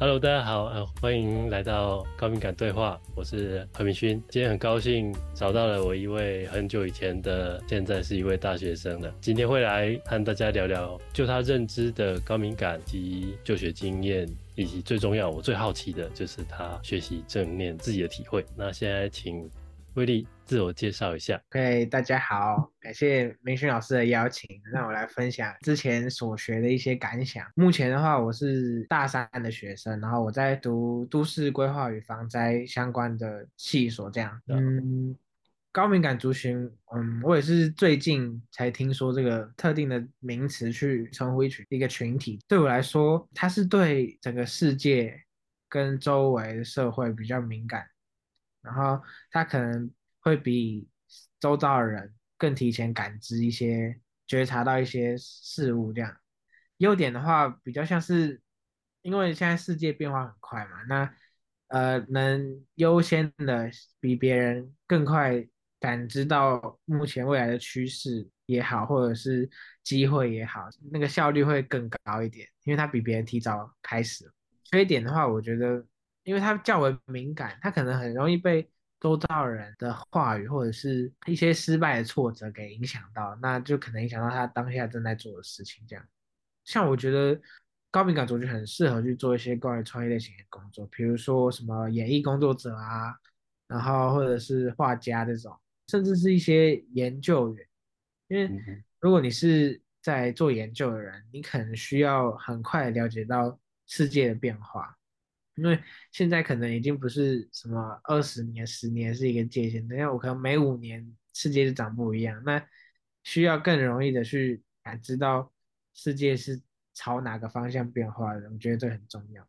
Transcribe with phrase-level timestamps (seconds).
[0.00, 4.12] Hello，大家好，呃，欢迎来到高敏感对话，我是何明勋。
[4.30, 9.14] 今天很高兴找到了我一位很久以前的，现在是一位大学生了。
[9.20, 18.42] 今天会来和大家聊聊，就他认知的高敏感及就学经验，以及最重要，我最好奇的就是他学习正念自己的体会。
[18.56, 19.46] 那现在请
[20.00, 20.26] 威力。
[20.46, 21.40] 自我介绍一下。
[21.50, 27.46] OK，大家好，感谢明勋老师的邀请，让我来分享之前所学的一些感想。
[27.54, 34.40] 目前的话，我是大三的学生，然后我在读都市规划与防灾相关的系所，这样。
[34.48, 35.14] 嗯，
[35.70, 36.56] 高敏感族群，
[36.96, 42.40] 嗯，我也是最近才听说这个特定的名词去称呼一群一个群体。
[42.48, 45.14] 对我来说，它是对整个世界
[45.68, 47.86] 跟周围社会比较敏感，
[48.62, 49.90] 然后他可能。
[50.22, 50.86] 会比
[51.40, 56.14] 周遭的人更提前感知一些、觉察到一些事物，这样。
[56.76, 58.38] 优点的话，比较像是，
[59.00, 61.10] 因为现在世界变化很快嘛，那
[61.68, 65.42] 呃，能优先的比别人更快
[65.78, 69.48] 感知到目前未来的趋势也好，或者是
[69.82, 74.30] 机会也好，那个效率会更高一点，因为他比别人提早开始。
[74.64, 75.82] 缺点的话，我觉得，
[76.22, 78.70] 因为他较为敏感，他可能很容易被。
[79.02, 85.82] 周遭人的话语或者是一些失败的挫折给影响到，那就可能影响到他当下正在做的事情。
[85.88, 86.06] 这样，
[86.66, 87.40] 像我觉得
[87.90, 93.16] 高敏感族群很适合去做一些关于创业类型的工作，比如说什么演艺工作者啊，
[93.68, 97.66] 然后或者是画家这种，甚至是一些研究员。
[98.28, 98.50] 因为
[99.00, 104.94] 如果你是在做研究的人，你可能需要很快了解到世界的变化。
[105.60, 105.78] 因为
[106.10, 112.66] 现在可能已经不是什么二十年、十年是一个界限，等下我可能每五年世界就长不一样，那
[113.24, 115.52] 需要更容易的去感知到
[115.92, 116.58] 世界是
[116.94, 119.46] 朝哪个方向变化的，我觉得这很重要。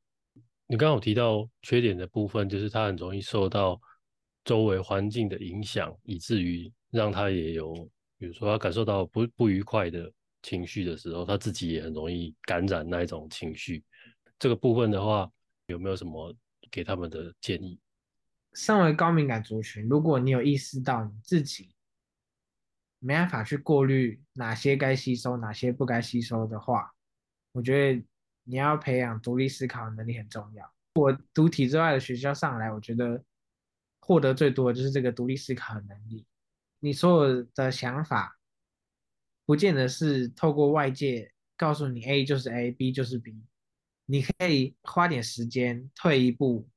[0.67, 3.79] 你刚刚有提到缺点的部分，就是他很容易受到
[4.43, 7.73] 周围环境的影响，以至于让他也有，
[8.17, 10.11] 比如说他感受到不不愉快的
[10.41, 13.81] 情绪的时候，他自己也很容易感染那一种情绪。
[14.38, 15.31] 这个部分的话。
[15.71, 16.35] 有没有什么
[16.69, 17.79] 给他们的建议？
[18.53, 21.73] 身为高敏感族群，如果你有意识到你自己
[22.99, 26.93] 没办法去过滤哪些该吸收、哪些不该吸收的话，
[27.53, 28.05] 我觉得
[28.43, 30.71] 你要培养独立思考能力很重要。
[30.95, 33.23] 我读体制外的学校上来，我觉得
[34.01, 36.27] 获得最多的就是这个独立思考的能力。
[36.79, 38.38] 你所有的想法，
[39.45, 43.41] 不见得是透过外界告诉你 A 就是 A，B 就是 B。
[44.11, 46.67] 你可以花点时间退一步，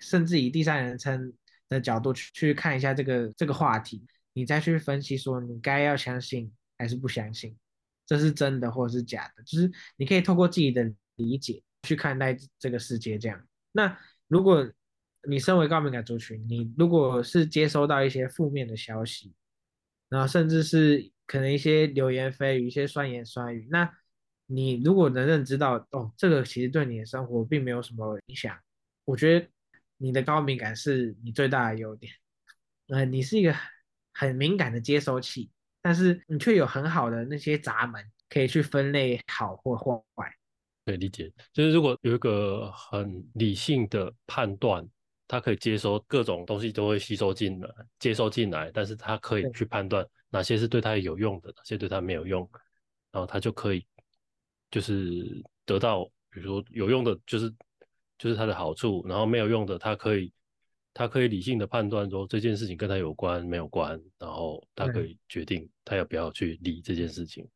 [0.00, 1.32] 甚至以第三人称
[1.68, 7.56] 的角度去去看一下这个这个话题，你再去分析说你该要相信还是不相信，
[8.04, 13.16] 这是真的或者是假的，就是你可以透过自己的理解去看待这个世界。
[13.16, 14.68] 这样，那如果
[15.28, 19.32] 你身为高敏感族群，你如果是接收到一些负面的消息，
[20.08, 23.88] 然后甚至是可能一些流言蜚语、一些酸言酸语，那。
[24.52, 28.54] 你如果能认知到哦，这个其实对你的生活并没有什么影响，
[29.06, 29.48] 我觉得
[29.96, 32.12] 你的高敏感是你最大的优点。
[32.88, 33.54] 呃，你是一个
[34.12, 40.36] 很敏感的接收器，但是你却有很好的那些闸门，可以去分类好或坏。
[40.84, 44.86] 可以理解，就是如果有一个很理性的判断，
[45.26, 52.46] 他可以接收各种东西都会吸收进来，接收进来，但是他可以去判断哪些是对他有用的，哪些对他没有用，
[53.12, 53.86] 然后他就可以。
[54.72, 57.48] 就是得到，比如说有用的，就是
[58.18, 60.32] 就是它的好处，然后没有用的，他可以
[60.94, 67.46] 他可以理性的判断说这件事情跟他有关没有关，然后他可以决定他要不要去理这件事情。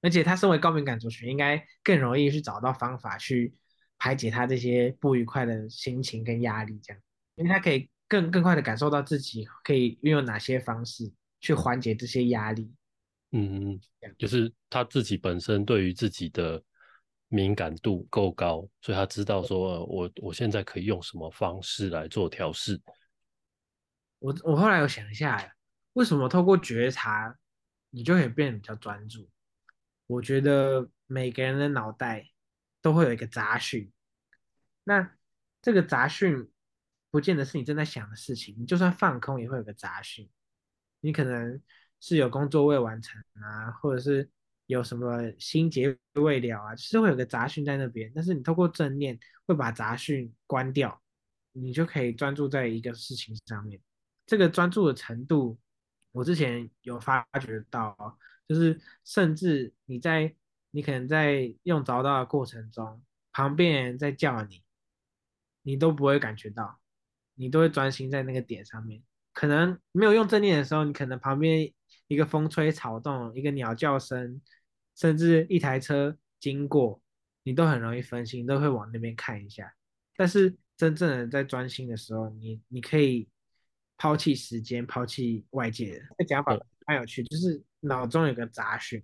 [0.00, 3.54] 而且他身为高敏感族群，应该更容易去找到方法去
[3.98, 7.02] 排解他这些不愉快的心情跟压力，这样，
[7.36, 12.72] 因为他可以更更快的感受到自己可以运用哪些方式去缓解这些压力。
[13.32, 13.78] 嗯，
[14.16, 16.62] 就是他自己本身对于自己的
[17.28, 22.80] 敏感度够高，所以他知道说，我我现在可以用什么方式来做调试。
[24.20, 25.54] 我我后来有想一下，
[25.94, 27.36] 为什么透过觉察，
[27.90, 29.28] 你就可以变得比较专注？
[30.06, 32.30] 我觉得每个人的脑袋
[32.80, 33.92] 都会有一个杂讯，
[34.84, 35.14] 那
[35.60, 36.48] 这个杂讯
[37.10, 40.30] 不见得是你正在想的事情，你就算放空也会有个杂讯，
[41.00, 41.60] 你可能。
[42.00, 44.28] 是有工作未完成啊，或者是
[44.66, 48.10] 有什么心结未了啊，是会有个杂讯在那边。
[48.14, 51.00] 但是你透过正念会把杂讯关掉，
[51.52, 53.80] 你就可以专注在一个事情上面。
[54.26, 55.58] 这个专注的程度，
[56.12, 58.18] 我之前有发觉到，
[58.48, 60.34] 就是甚至你在
[60.72, 63.02] 你可能在用着到的过程中，
[63.32, 64.62] 旁边人在叫你，
[65.62, 66.80] 你都不会感觉到，
[67.34, 69.02] 你都会专心在那个点上面。
[69.32, 71.72] 可能没有用正念的时候，你可能旁边
[72.06, 74.40] 一个风吹草动，一个鸟叫声，
[74.94, 77.00] 甚至一台车经过，
[77.42, 79.74] 你都很容易分心，都会往那边看一下。
[80.16, 83.28] 但是真正的在专心的时候，你你可以
[83.96, 86.04] 抛弃时间，抛弃外界的。
[86.18, 89.02] 这讲法蛮有趣，就是脑中有个杂讯，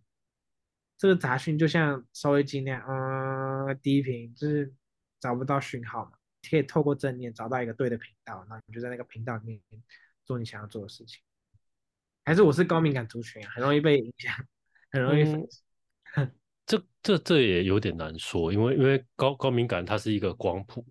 [0.96, 4.72] 这个杂讯就像收音机那样，嗯，低频，就是
[5.20, 6.12] 找不到讯号嘛，
[6.48, 9.60] 可以透过正念找到一个对的频道，那你就在那个频道里面。
[10.24, 11.20] 做你想要做的事情，
[12.24, 14.32] 还是我是高敏感族群啊，很容易被影响，
[14.90, 15.24] 很容易。
[16.64, 20.86] 这这这也有点难说，因为因为高高敏感它是一个光谱，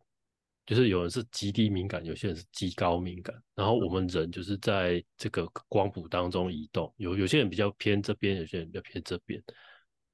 [0.65, 9.41] 就是有人是极低敏感，有些人是极高敏感，然后我们人就是在这个光谱当中移动，有有些人比较偏这边，有些人比较偏这边，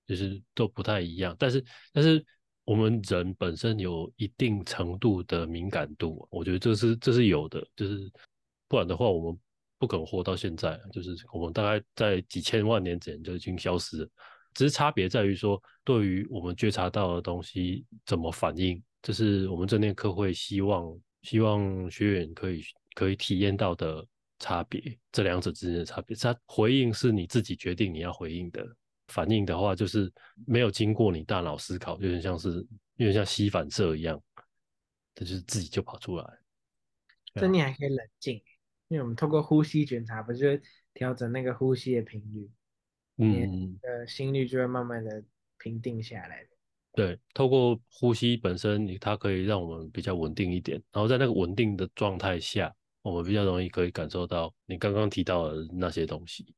[0.06, 1.36] 就是都不太一样。
[1.40, 2.24] 但是但是
[2.64, 8.12] 我们人本身有一定程度的敏感度，我觉得这是这是有的，就是。
[8.70, 9.40] 不然的话，我们
[9.78, 10.80] 不可能活到现在。
[10.92, 14.10] 就是我们大概在几千万年前就已经消失了，
[14.54, 22.64] 只是差别在于说，对于我们觉察到的东西怎么反应，这是我们正念课会希望希望学员可以
[22.96, 24.06] 可以体验到的
[24.40, 24.98] 差别。
[25.12, 28.66] 这两者之间的差别，它回应是你自己决定你要回应的，
[29.08, 30.12] 反应的话就是
[30.46, 32.66] 没有经过你大脑思考，有点像是
[32.96, 34.22] 有点像吸反射一样，
[35.14, 36.26] 它就是自己就跑出来。
[37.36, 38.42] 正念还可以冷静。
[38.90, 40.48] 因为我们透过呼吸觉察，不就
[40.94, 42.50] 调整那个呼吸的频率，
[43.18, 45.24] 嗯，的心率就会慢慢的
[45.58, 46.48] 平定下来。
[46.94, 56.56] 对，透过呼吸本身，你它可以让我们比较稳定一点，然后在那个稳定的状态下，我们比较容易可以感受到你刚刚提到的那些东西。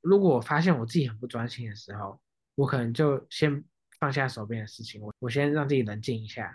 [0.00, 2.18] 如果我发现我自己很不专心的时候，
[2.54, 3.62] 我可能就先
[4.00, 6.52] 放下手边的事情，我我先让自己冷静一下，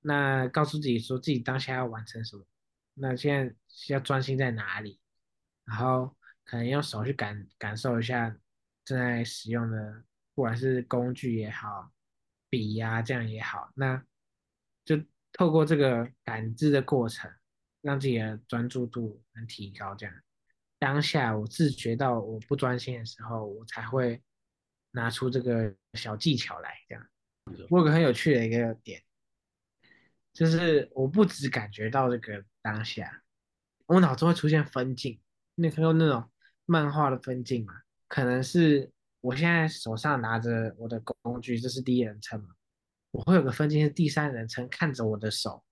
[0.00, 2.44] 那告诉自己说自己当下要完成什么。
[3.02, 5.00] 那现在需要专心在哪里？
[5.64, 8.30] 然后可能用手去感感受一下
[8.84, 10.04] 正在使用的，
[10.36, 11.90] 不管是工具也好，
[12.48, 14.00] 笔呀这样也好，那
[14.84, 14.96] 就
[15.32, 17.28] 透过这个感知的过程，
[17.80, 19.96] 让自己的专注度能提高。
[19.96, 20.14] 这样
[20.78, 24.22] 当下我自觉到我不专心的时候，我才会
[24.92, 26.76] 拿出这个小技巧来。
[26.88, 27.08] 这样，
[27.68, 29.02] 我有个很有趣的一个点。
[30.32, 33.22] 就是我不只感觉到这个当下，
[33.86, 35.20] 我脑中会出现分镜，
[35.54, 36.30] 那可用那种
[36.64, 37.74] 漫画的分镜嘛？
[38.08, 38.90] 可能是
[39.20, 42.48] 我现在手上拿着我的工具，这是第一人称嘛？
[43.10, 45.62] 我会有个分镜是第三人称，看着我的手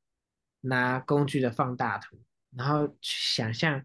[0.60, 2.18] 拿工具的放大图，
[2.54, 3.82] 然后去想象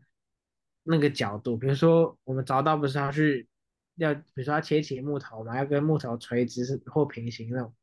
[0.84, 1.56] 那个角度。
[1.56, 3.48] 比如说我们找到不是要去
[3.96, 7.74] 要，比如说要切起木头嘛，要跟木头垂直或平行那种，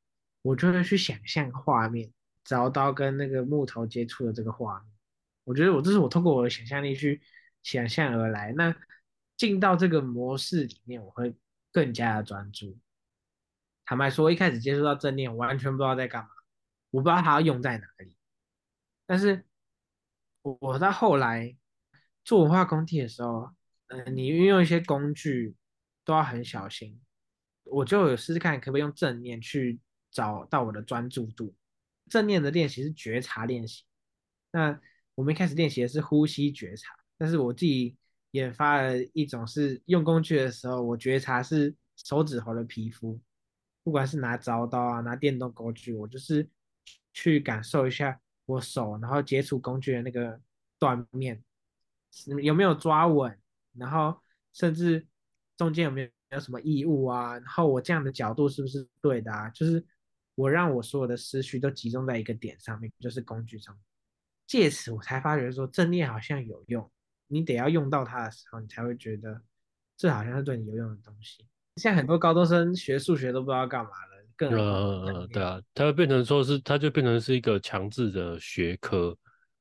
[0.43, 2.13] 我就会去想象画面。
[2.45, 4.93] 凿刀跟那个木头接触的这个画面，
[5.45, 7.21] 我觉得我这是我通过我的想象力去
[7.63, 8.53] 想象而来。
[8.53, 8.75] 那
[9.37, 11.35] 进到这个模式里面，我会
[11.73, 12.79] 更加的专注。
[13.85, 16.31] 坦白说，一开始接触到正念，我完全不知道在干嘛，
[16.91, 18.17] 我不知道它要用在哪里。
[19.07, 19.45] 但是，
[20.43, 21.57] 我我到后来
[22.25, 23.51] 做文化工地的时候，
[23.89, 25.57] 嗯，你运用一些工具
[26.05, 27.01] 都要很小心。
[27.65, 29.81] 我就有试试看，可不可以用正念去
[30.11, 31.55] 找到我的专注度。
[32.09, 33.85] 正念的练习是觉察练习，
[34.51, 34.79] 那
[35.15, 37.97] 我们一开始练习的是呼吸觉察，但是我自己
[38.33, 43.19] 研发了一种是用工具的时候，我觉察是手指头的皮肤，
[43.83, 46.49] 不管是拿凿刀啊，拿电动工具，我就是
[47.13, 50.39] 去感受一下我手，然后接触工具的那个
[50.79, 51.43] 断面
[52.43, 53.39] 有没有抓稳，
[53.75, 54.21] 然后
[54.53, 55.07] 甚至
[55.57, 59.87] 中间有没有有什么异物啊，然后我这样的角度是不是对的啊，就是。
[60.35, 63.79] 我让我所有的思绪都集中在一个点上面，就是工具上。
[64.47, 66.91] 借此我才发觉说正念好像有用，
[67.29, 69.41] 你得要用到它的时候，你才会觉得
[69.97, 71.47] 这好像是对你有用的东西。
[71.77, 79.17] 现在很多高中生学数学都不知道干嘛了，更呃对啊，它会变成说是它就变成是一个强制的学科，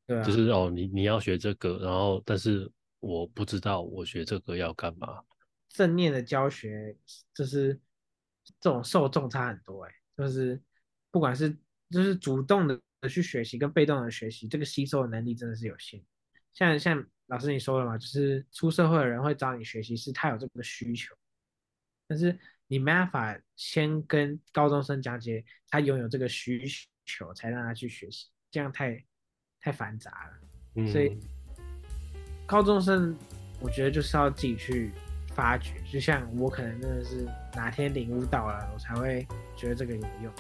[0.06, 5.22] 对，就是哦你你要学这个，然后但是我不知道我学这个要干嘛。
[5.70, 6.94] 正念的教学
[7.34, 7.80] 就是
[8.60, 9.92] 这种受众差很多哎。
[10.18, 10.62] 就是
[11.10, 11.56] 不管是
[11.90, 16.02] 就是主动的去学习跟被动的学习，这个吸收的能力真的是有限。
[16.54, 21.16] 像像老师你说了嘛，就是出社会的人会找你学习，是他有这个需求，
[22.08, 22.38] 但是
[22.68, 26.64] 你没办法先跟高中生讲解他拥有这个需
[27.06, 29.04] 求，才让他去学习，这样太
[29.60, 30.88] 太繁杂了。
[30.92, 31.18] 所以
[32.46, 33.18] 高中生
[33.60, 34.92] 我觉得就是要自己去。
[35.34, 40.34] 发掘，就像我可能真的是哪天领悟到了，我才会觉得这个有用。